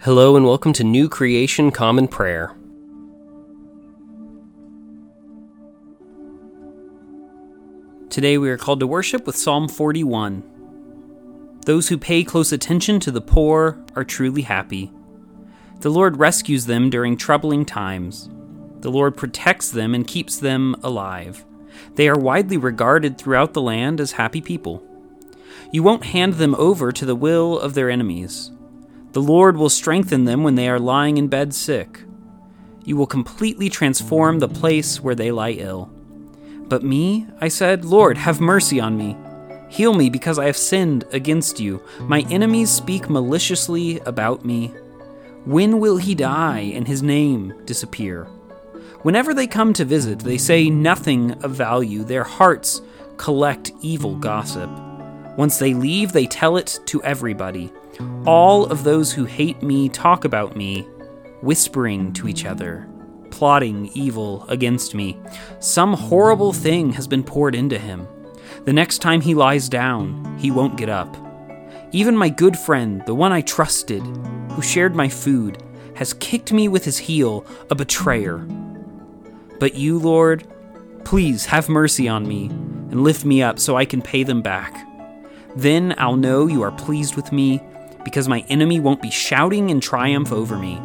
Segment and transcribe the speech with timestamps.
[0.00, 2.54] Hello and welcome to New Creation Common Prayer.
[8.10, 10.44] Today we are called to worship with Psalm 41.
[11.64, 14.92] Those who pay close attention to the poor are truly happy.
[15.80, 18.28] The Lord rescues them during troubling times.
[18.80, 21.44] The Lord protects them and keeps them alive.
[21.94, 24.86] They are widely regarded throughout the land as happy people.
[25.72, 28.52] You won't hand them over to the will of their enemies.
[29.16, 32.02] The Lord will strengthen them when they are lying in bed sick.
[32.84, 35.90] You will completely transform the place where they lie ill.
[36.68, 39.16] But me, I said, Lord, have mercy on me.
[39.70, 41.82] Heal me because I have sinned against you.
[42.00, 44.74] My enemies speak maliciously about me.
[45.46, 48.24] When will he die and his name disappear?
[49.00, 52.04] Whenever they come to visit, they say nothing of value.
[52.04, 52.82] Their hearts
[53.16, 54.68] collect evil gossip.
[55.38, 57.72] Once they leave, they tell it to everybody.
[58.26, 60.82] All of those who hate me talk about me,
[61.42, 62.88] whispering to each other,
[63.30, 65.18] plotting evil against me.
[65.60, 68.06] Some horrible thing has been poured into him.
[68.64, 71.16] The next time he lies down, he won't get up.
[71.92, 74.02] Even my good friend, the one I trusted,
[74.52, 75.62] who shared my food,
[75.94, 78.38] has kicked me with his heel, a betrayer.
[79.58, 80.46] But you, Lord,
[81.04, 84.86] please have mercy on me and lift me up so I can pay them back.
[85.54, 87.62] Then I'll know you are pleased with me,
[88.06, 90.80] because my enemy won't be shouting in triumph over me.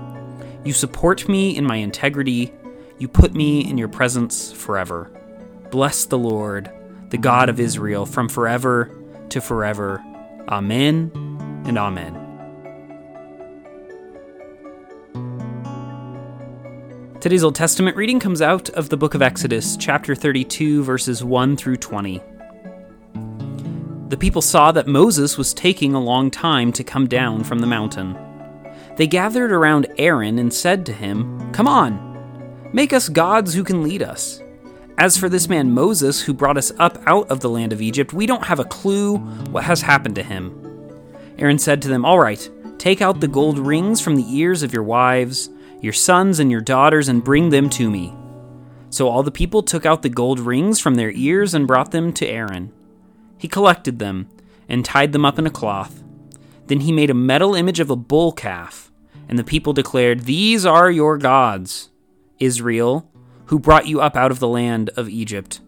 [0.66, 2.52] You support me in my integrity,
[2.98, 5.12] you put me in your presence forever.
[5.70, 6.72] Bless the Lord,
[7.10, 8.90] the God of Israel, from forever
[9.30, 10.04] to forever.
[10.50, 11.12] Amen
[11.68, 12.18] and Amen.
[17.20, 21.56] Today's Old Testament reading comes out of the book of Exodus, chapter 32, verses 1
[21.56, 22.20] through 20.
[24.12, 27.66] The people saw that Moses was taking a long time to come down from the
[27.66, 28.18] mountain.
[28.98, 33.84] They gathered around Aaron and said to him, Come on, make us gods who can
[33.84, 34.44] lead us.
[34.98, 38.12] As for this man Moses, who brought us up out of the land of Egypt,
[38.12, 39.16] we don't have a clue
[39.50, 40.60] what has happened to him.
[41.38, 44.74] Aaron said to them, All right, take out the gold rings from the ears of
[44.74, 45.50] your wives,
[45.80, 48.14] your sons, and your daughters, and bring them to me.
[48.90, 52.12] So all the people took out the gold rings from their ears and brought them
[52.12, 52.74] to Aaron.
[53.42, 54.30] He collected them
[54.70, 56.04] and tied them up in a cloth.
[56.68, 58.92] Then he made a metal image of a bull calf,
[59.28, 61.90] and the people declared, These are your gods,
[62.38, 63.10] Israel,
[63.48, 65.60] who brought you up out of the land of Egypt.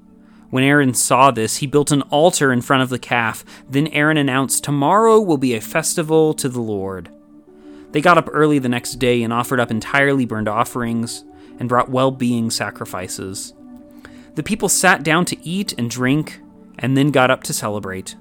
[0.51, 3.43] When Aaron saw this, he built an altar in front of the calf.
[3.67, 7.09] Then Aaron announced, Tomorrow will be a festival to the Lord.
[7.89, 11.25] They got up early the next day and offered up entirely burned offerings
[11.57, 13.55] and brought well being sacrifices.
[14.35, 16.39] The people sat down to eat and drink
[16.83, 18.15] and then got up to celebrate.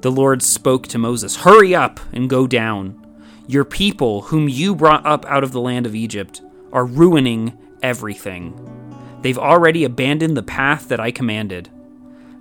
[0.00, 3.04] The Lord spoke to Moses Hurry up and go down.
[3.46, 8.74] Your people, whom you brought up out of the land of Egypt, are ruining everything.
[9.22, 11.70] They've already abandoned the path that I commanded.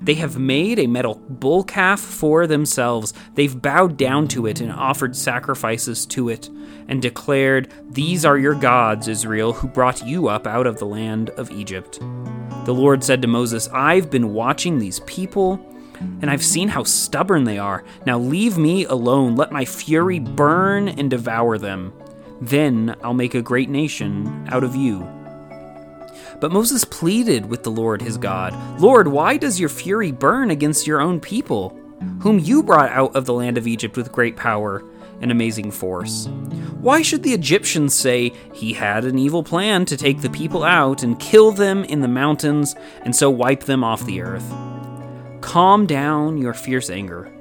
[0.01, 3.13] They have made a metal bull calf for themselves.
[3.35, 6.49] They've bowed down to it and offered sacrifices to it,
[6.87, 11.29] and declared, These are your gods, Israel, who brought you up out of the land
[11.31, 11.99] of Egypt.
[12.67, 15.53] The Lord said to Moses, I've been watching these people,
[16.21, 17.85] and I've seen how stubborn they are.
[18.05, 19.37] Now leave me alone.
[19.37, 21.93] Let my fury burn and devour them.
[22.41, 24.99] Then I'll make a great nation out of you.
[26.41, 30.85] But Moses pleaded with the Lord his God Lord, why does your fury burn against
[30.85, 31.69] your own people,
[32.19, 34.83] whom you brought out of the land of Egypt with great power
[35.21, 36.27] and amazing force?
[36.79, 41.03] Why should the Egyptians say he had an evil plan to take the people out
[41.03, 44.49] and kill them in the mountains and so wipe them off the earth?
[45.41, 47.31] Calm down your fierce anger.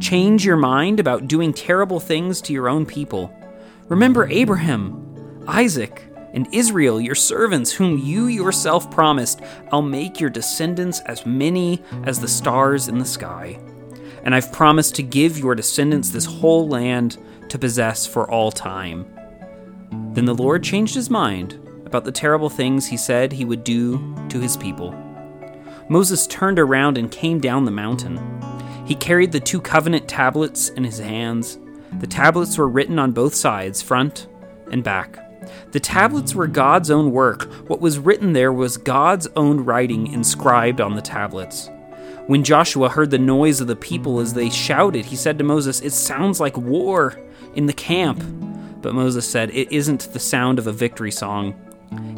[0.00, 3.34] Change your mind about doing terrible things to your own people.
[3.88, 6.02] Remember Abraham, Isaac,
[6.34, 9.40] and Israel, your servants, whom you yourself promised,
[9.72, 13.58] I'll make your descendants as many as the stars in the sky.
[14.28, 17.16] And I've promised to give your descendants this whole land
[17.48, 19.06] to possess for all time.
[20.12, 21.54] Then the Lord changed his mind
[21.86, 24.92] about the terrible things he said he would do to his people.
[25.88, 28.20] Moses turned around and came down the mountain.
[28.84, 31.58] He carried the two covenant tablets in his hands.
[31.98, 34.28] The tablets were written on both sides, front
[34.70, 35.18] and back.
[35.72, 37.44] The tablets were God's own work.
[37.66, 41.70] What was written there was God's own writing inscribed on the tablets.
[42.28, 45.80] When Joshua heard the noise of the people as they shouted, he said to Moses,
[45.80, 47.18] It sounds like war
[47.54, 48.22] in the camp.
[48.82, 51.54] But Moses said, It isn't the sound of a victory song.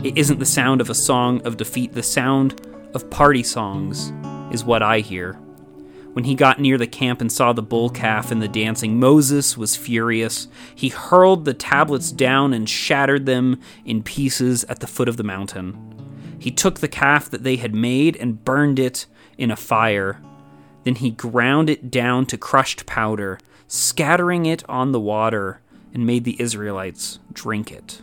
[0.02, 1.92] It isn't the sound of a song of defeat.
[1.92, 2.60] The sound
[2.92, 4.12] of party songs
[4.52, 5.34] is what I hear.
[6.14, 9.56] When he got near the camp and saw the bull calf and the dancing, Moses
[9.56, 10.48] was furious.
[10.74, 15.22] He hurled the tablets down and shattered them in pieces at the foot of the
[15.22, 15.78] mountain.
[16.40, 19.06] He took the calf that they had made and burned it
[19.40, 20.20] in a fire.
[20.84, 25.60] Then he ground it down to crushed powder, scattering it on the water,
[25.92, 28.02] and made the Israelites drink it.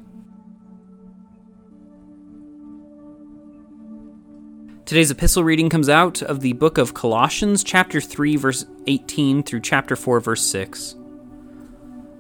[4.85, 9.59] Today's epistle reading comes out of the book of Colossians, chapter 3, verse 18 through
[9.59, 10.95] chapter 4, verse 6.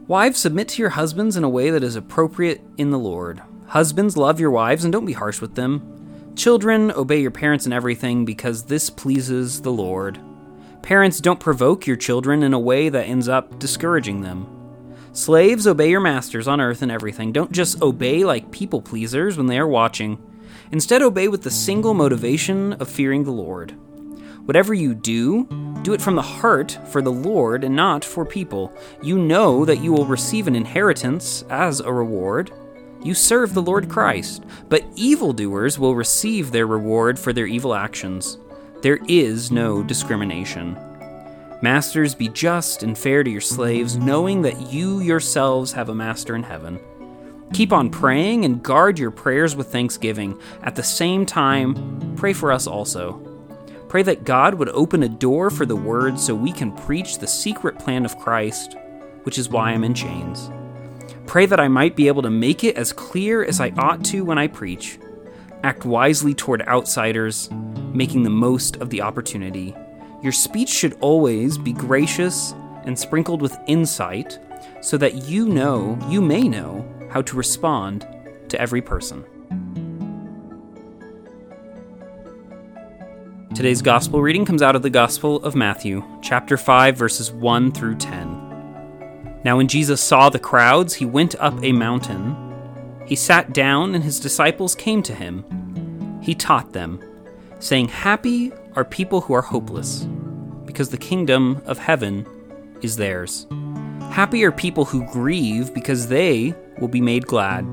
[0.07, 3.41] Wives, submit to your husbands in a way that is appropriate in the Lord.
[3.67, 5.96] Husbands, love your wives and don't be harsh with them.
[6.37, 10.19] Children, obey your parents in everything because this pleases the Lord.
[10.81, 14.47] Parents, don't provoke your children in a way that ends up discouraging them.
[15.11, 17.33] Slaves, obey your masters on earth in everything.
[17.33, 20.17] Don't just obey like people pleasers when they are watching
[20.71, 23.71] Instead, obey with the single motivation of fearing the Lord.
[24.45, 25.45] Whatever you do,
[25.81, 28.73] do it from the heart for the Lord and not for people.
[29.01, 32.51] You know that you will receive an inheritance as a reward.
[33.07, 38.37] You serve the Lord Christ, but evildoers will receive their reward for their evil actions.
[38.81, 40.77] There is no discrimination.
[41.61, 46.35] Masters, be just and fair to your slaves, knowing that you yourselves have a master
[46.35, 46.81] in heaven.
[47.53, 50.37] Keep on praying and guard your prayers with thanksgiving.
[50.61, 53.13] At the same time, pray for us also.
[53.87, 57.25] Pray that God would open a door for the word so we can preach the
[57.25, 58.75] secret plan of Christ,
[59.23, 60.51] which is why I'm in chains.
[61.27, 64.23] Pray that I might be able to make it as clear as I ought to
[64.23, 64.97] when I preach.
[65.61, 67.49] Act wisely toward outsiders,
[67.91, 69.75] making the most of the opportunity.
[70.23, 72.53] Your speech should always be gracious
[72.85, 74.39] and sprinkled with insight,
[74.81, 78.07] so that you know, you may know, how to respond
[78.47, 79.25] to every person.
[83.53, 87.95] Today's gospel reading comes out of the Gospel of Matthew, chapter 5, verses 1 through
[87.95, 88.26] 10.
[89.47, 92.35] Now, when Jesus saw the crowds, he went up a mountain.
[93.05, 96.19] He sat down, and his disciples came to him.
[96.21, 96.99] He taught them,
[97.59, 100.05] saying, Happy are people who are hopeless,
[100.65, 102.27] because the kingdom of heaven
[102.81, 103.47] is theirs.
[104.11, 107.65] Happy are people who grieve, because they will be made glad.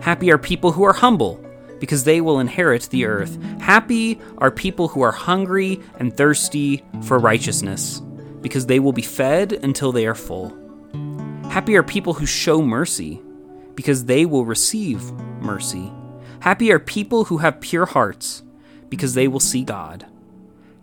[0.00, 1.40] Happy are people who are humble,
[1.78, 3.40] because they will inherit the earth.
[3.60, 8.00] Happy are people who are hungry and thirsty for righteousness,
[8.40, 10.56] because they will be fed until they are full.
[11.50, 13.20] Happy are people who show mercy,
[13.74, 15.10] because they will receive
[15.42, 15.92] mercy.
[16.38, 18.44] Happy are people who have pure hearts,
[18.88, 20.06] because they will see God.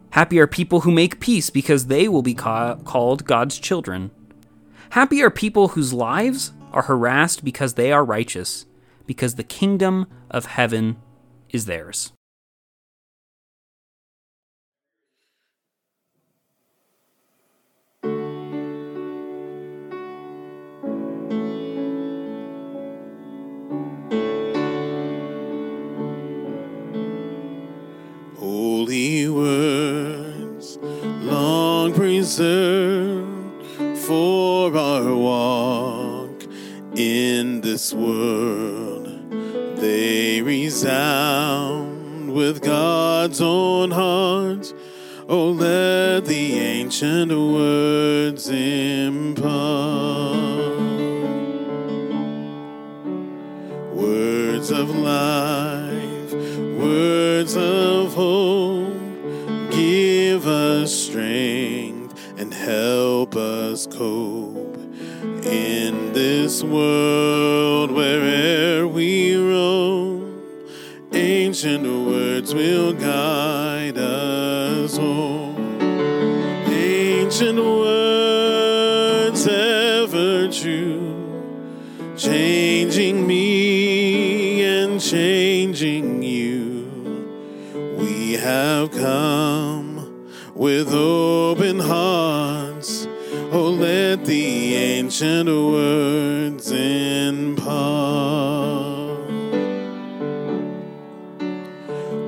[0.10, 4.12] Happy are people who make peace, because they will be ca- called God's children.
[4.90, 8.66] Happy are people whose lives are harassed because they are righteous,
[9.06, 10.98] because the kingdom of heaven
[11.50, 12.12] is theirs.
[28.40, 30.78] Holy words,
[31.24, 33.66] long preserved
[33.98, 36.44] for our walk
[36.96, 39.08] in this world.
[39.78, 44.72] They resound with God's own heart.
[45.28, 48.97] Oh, let the ancient words impart.
[62.78, 64.78] Help us cope
[65.44, 70.44] in this world where'er we roam.
[71.12, 75.58] Ancient words will guide us home.
[76.68, 81.16] Ancient words ever true,
[82.16, 86.86] changing me and changing you.
[87.98, 89.88] We have come
[90.54, 92.27] with open hearts.
[95.20, 96.78] Oh, words the
[97.58, 97.58] ancient.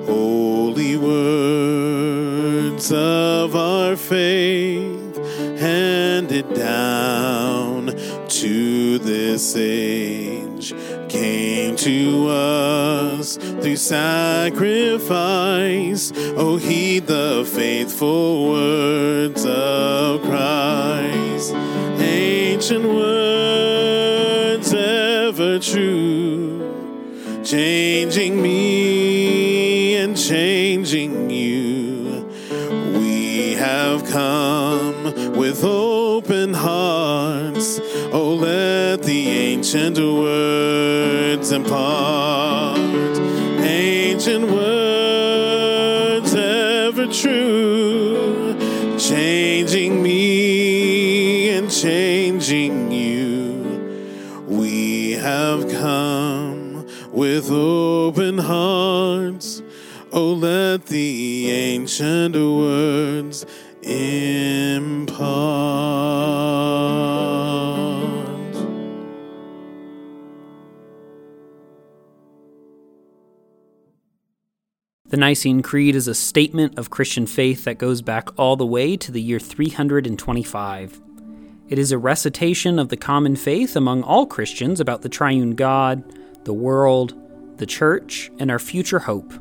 [0.07, 5.17] Holy words of our faith
[5.59, 7.93] handed down
[8.27, 10.73] to this age
[11.09, 15.01] came to us through sacrifice.
[16.15, 21.53] Oh, heed the faithful words of Christ.
[22.59, 32.27] Ancient words ever true, changing me and changing you.
[32.99, 35.05] We have come
[35.37, 37.79] with open hearts.
[38.11, 42.77] Oh, let the ancient words impart.
[43.61, 48.53] Ancient words ever true,
[48.99, 49.58] changing
[57.39, 59.63] with open hearts.
[60.11, 63.45] Oh, let the ancient words
[63.81, 65.23] impart.
[75.05, 78.97] The Nicene Creed is a statement of Christian faith that goes back all the way
[78.97, 81.01] to the year 325.
[81.69, 86.03] It is a recitation of the common faith among all Christians about the triune God,
[86.43, 87.13] the world,
[87.59, 89.31] the church, and our future hope.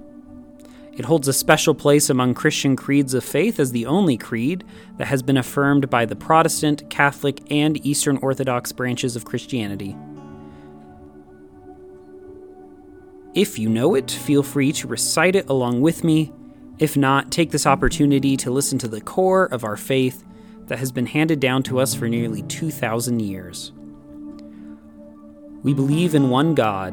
[0.92, 4.64] It holds a special place among Christian creeds of faith as the only creed
[4.96, 9.96] that has been affirmed by the Protestant, Catholic, and Eastern Orthodox branches of Christianity.
[13.32, 16.32] If you know it, feel free to recite it along with me.
[16.80, 20.24] If not, take this opportunity to listen to the core of our faith
[20.66, 23.70] that has been handed down to us for nearly 2,000 years.
[25.62, 26.92] We believe in one God,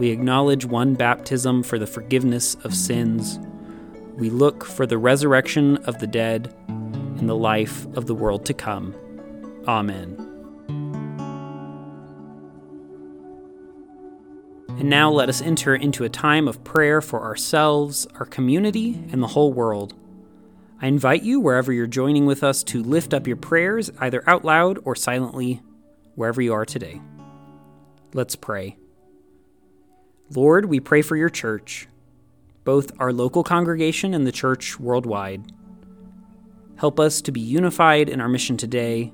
[0.00, 3.38] We acknowledge one baptism for the forgiveness of sins.
[4.14, 8.54] We look for the resurrection of the dead and the life of the world to
[8.54, 8.94] come.
[9.68, 10.16] Amen.
[14.78, 19.22] And now let us enter into a time of prayer for ourselves, our community, and
[19.22, 19.92] the whole world.
[20.80, 24.46] I invite you, wherever you're joining with us, to lift up your prayers, either out
[24.46, 25.60] loud or silently,
[26.14, 27.02] wherever you are today.
[28.14, 28.79] Let's pray.
[30.32, 31.88] Lord, we pray for your church,
[32.62, 35.52] both our local congregation and the church worldwide.
[36.76, 39.12] Help us to be unified in our mission today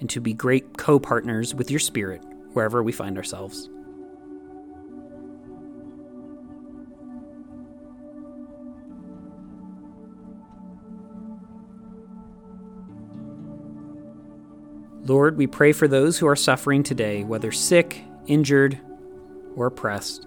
[0.00, 2.20] and to be great co partners with your Spirit
[2.52, 3.70] wherever we find ourselves.
[15.04, 18.80] Lord, we pray for those who are suffering today, whether sick, injured,
[19.54, 20.26] or oppressed.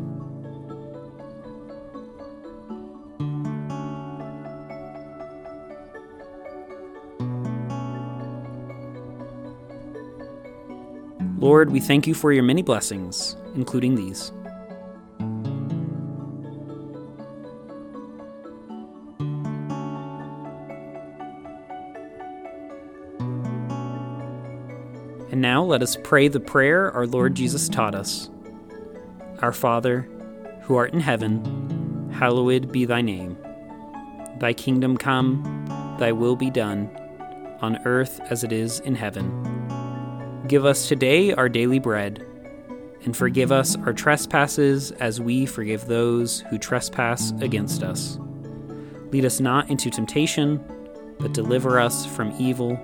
[11.51, 14.31] Lord, we thank you for your many blessings, including these.
[25.29, 28.29] And now let us pray the prayer our Lord Jesus taught us.
[29.39, 30.07] Our Father,
[30.61, 33.35] who art in heaven, hallowed be thy name.
[34.39, 35.65] Thy kingdom come,
[35.99, 36.89] thy will be done,
[37.59, 39.50] on earth as it is in heaven.
[40.51, 42.25] Give us today our daily bread,
[43.05, 48.19] and forgive us our trespasses as we forgive those who trespass against us.
[49.13, 50.61] Lead us not into temptation,
[51.19, 52.77] but deliver us from evil.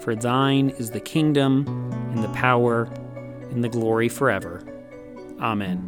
[0.00, 1.68] For thine is the kingdom,
[2.10, 2.88] and the power,
[3.52, 4.60] and the glory forever.
[5.40, 5.78] Amen.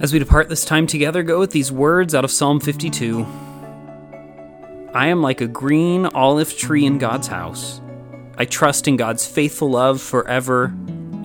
[0.00, 3.24] As we depart this time together, go with these words out of Psalm 52.
[4.94, 7.80] I am like a green olive tree in God's house.
[8.38, 10.66] I trust in God's faithful love forever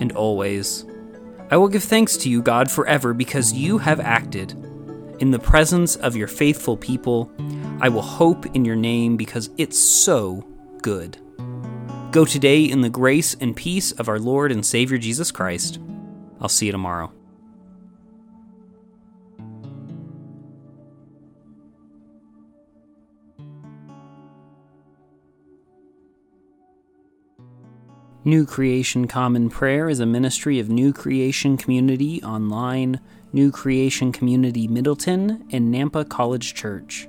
[0.00, 0.84] and always.
[1.52, 4.52] I will give thanks to you, God, forever because you have acted.
[5.20, 7.30] In the presence of your faithful people,
[7.80, 10.44] I will hope in your name because it's so
[10.82, 11.18] good.
[12.10, 15.78] Go today in the grace and peace of our Lord and Savior Jesus Christ.
[16.40, 17.12] I'll see you tomorrow.
[28.22, 33.00] New Creation Common Prayer is a ministry of New Creation Community Online,
[33.32, 37.08] New Creation Community Middleton, and Nampa College Church.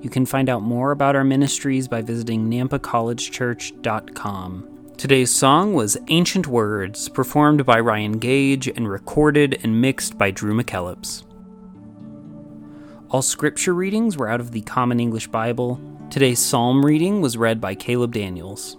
[0.00, 4.94] You can find out more about our ministries by visiting nampacollegechurch.com.
[4.96, 10.58] Today's song was Ancient Words, performed by Ryan Gage and recorded and mixed by Drew
[10.58, 11.22] McKellips.
[13.10, 15.78] All scripture readings were out of the Common English Bible.
[16.08, 18.78] Today's psalm reading was read by Caleb Daniels.